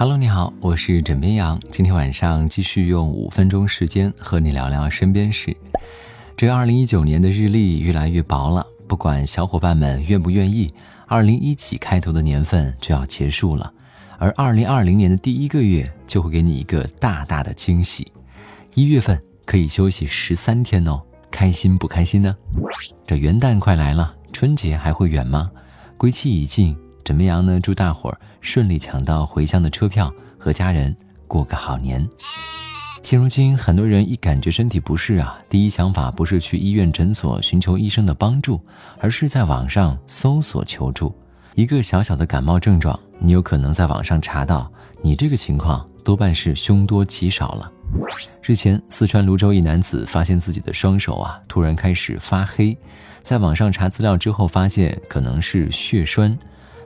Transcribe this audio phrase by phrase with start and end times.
[0.00, 1.60] Hello，你好，我是枕边羊。
[1.72, 5.56] 今天晚上继续用五分钟时间和你聊聊身边事。
[6.36, 10.72] 这二零一九年的日历越来越薄了，不管小伙伴们愿不愿意，
[11.08, 13.72] 二零一几开头的年份就要结束了，
[14.18, 18.06] 而二零二零年的第一个月就会给你一个大大的惊喜。
[18.76, 22.36] 一月份可以休息十三天哦，开心不开心呢？
[23.04, 25.50] 这元旦快来了，春节还会远吗？
[25.96, 26.76] 归期已近。
[27.08, 27.58] 怎么样呢？
[27.58, 30.94] 祝大伙儿顺利抢到回乡的车票，和家人
[31.26, 32.06] 过个好年。
[33.02, 38.60] 现如今，很多人一感觉身体不适啊，第一想法不是去医院诊所寻求医生的帮助，
[38.98, 41.16] 而是在网上搜索求助。
[41.54, 44.70] 一个小小的感冒症状，你有可能在网上查到，
[45.00, 47.72] 你这个情况多半是凶多吉少了。
[48.42, 52.76] 日前，四川泸州一男子发现自己的双手啊突然开始发黑，
[53.22, 56.38] 在网上查资料之后，发现可能是血栓。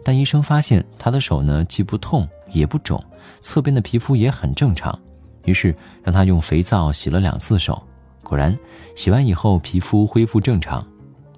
[0.05, 3.03] 但医生发现他的手呢，既不痛也不肿，
[3.41, 4.99] 侧边的皮肤也很正常，
[5.45, 7.83] 于是让他用肥皂洗了两次手，
[8.23, 8.57] 果然
[8.97, 10.85] 洗完以后皮肤恢复正常。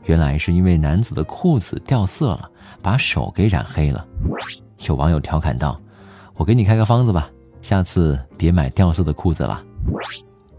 [0.04, 2.50] 原来是因为男子的裤子掉色了，
[2.82, 4.06] 把手给染黑了。
[4.86, 5.80] 有网友调侃道
[6.36, 7.30] ：“我给你开个方子吧，
[7.62, 9.64] 下次别买掉色的裤子了。”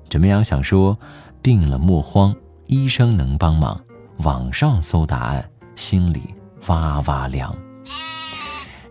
[0.10, 0.98] 枕边羊想说：
[1.44, 3.80] 病了莫慌，医生能帮忙。
[4.20, 6.24] 网上搜答案，心里
[6.68, 7.56] 哇哇凉。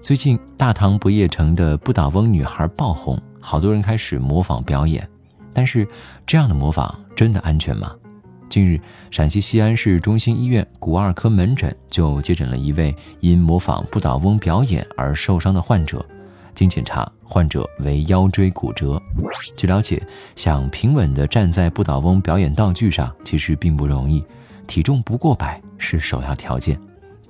[0.01, 5.09] 最近大唐不夜城的不倒翁女孩爆红，好多人开始模仿表演。
[5.53, 5.89] 但是，
[6.27, 7.95] 这样的模仿真的安全吗？
[8.51, 8.79] 近日，
[9.11, 16.05] 陕西西安市中心医院骨二科门诊就接诊了一位因模仿不倒翁表演而受伤的患者。
[16.55, 19.01] 经检查，患者为腰椎骨折。
[19.57, 20.01] 据了解，
[20.37, 24.25] 想平稳地站在不倒翁表演道具上，其实并不容易，
[24.67, 26.79] 体重不过百是首要条件。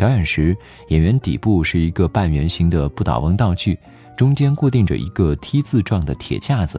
[0.04, 0.54] 表演时，
[0.88, 3.78] 演员底部是一个半圆形的不倒翁道具，
[4.14, 6.78] 中间固定着一个 T 字状的铁架子。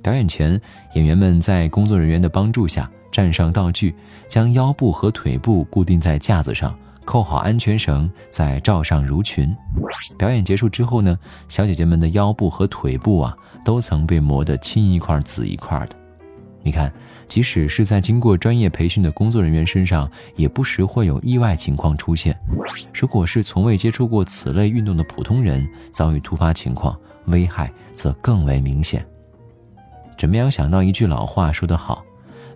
[0.00, 0.52] 表演前，
[0.94, 3.92] 演员们在工作人员的帮助下站上道具，
[4.28, 6.72] 将腰部和腿部固定在架子上，
[7.04, 9.52] 扣好安全绳，再罩上襦裙。
[10.16, 15.96] 表演结束之后呢，小姐姐们的腰部和腿部啊，都曾被磨得青一块紫一块的。
[16.62, 16.92] 你看，
[17.26, 22.38] 即使是在经过专业培训的工作人员身上，也不时会有意外情况出现。
[22.94, 29.04] 如果是从未接触过此类运动的普通人，遭遇突发情况，危害则更为明显。
[30.18, 32.04] 怎么样想到一句老话说得好：“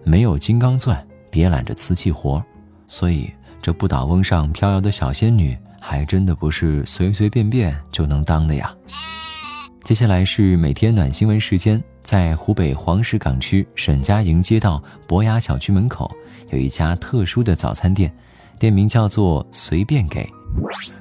[0.04, 2.44] 没有金刚钻，别揽着瓷器活。”
[2.87, 3.31] 所以，
[3.62, 8.75] 这不倒翁上飘摇的小仙女，还真的不是随随便便就能当的呀。
[9.84, 11.80] 接下来是每天暖新闻时间。
[12.02, 16.10] 在湖北黄石岗区沈家营街道博雅小区门口，
[16.50, 18.10] 有一家特殊的早餐店，
[18.58, 20.26] 店名叫做“随便给”。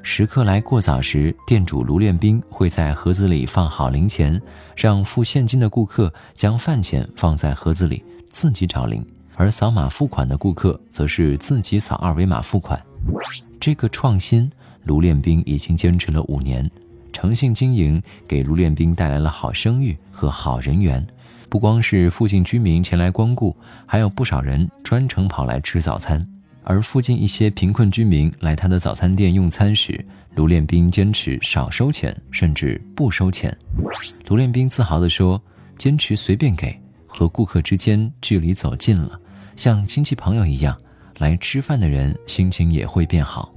[0.03, 4.39] 食客来过早时，店主卢练兵会在盒子里放好零钱，
[4.75, 9.01] 让付现金的顾客将饭钱放在盒子里，自己找零；
[9.35, 12.81] 而扫码付款的顾客则是自己扫二维码付款。
[13.61, 14.51] 这个创新，
[14.83, 16.69] 卢练兵已经坚持了五年。
[17.23, 21.07] 诚信经营给卢练兵带来了好声誉和好人缘，
[21.47, 26.27] 不光是附近居民前来光顾，还有不少人专程跑来吃早餐。
[26.65, 33.57] 而附近一些贫困居民来他的早餐店用餐时，卢练兵坚持少收钱，甚至不收钱。
[34.27, 35.41] 卢练兵自豪地说
[35.79, 39.17] ：“坚持随便给，和顾客之间距离走近了，
[39.55, 40.77] 像亲戚朋友一样，
[41.19, 43.49] 来吃饭的人心情也会变好。”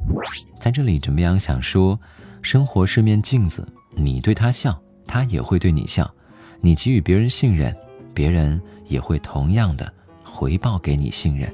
[0.60, 1.99] 在这里，怎么样想说？
[2.47, 6.09] 生活是面镜子，你对他笑，他也会对你笑；
[6.61, 7.75] 你给予别人信任，
[8.15, 9.93] 别人也会同样的
[10.23, 11.53] 回报给你信任。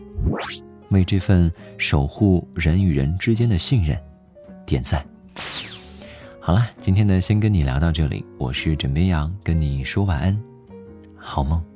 [0.91, 3.98] 为这份守护人与人之间的信任
[4.66, 5.02] 点赞。
[6.38, 8.22] 好了，今天呢，先跟你聊到这里。
[8.36, 10.38] 我是枕边羊，跟你说晚安，
[11.16, 11.71] 好梦。